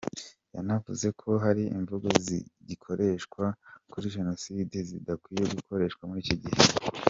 [0.55, 3.43] Yanavuze ko hari imvugo zigikoreshwa
[3.91, 6.61] kuri Jenoside zidakwiye gukoreshwa muri iki gihe.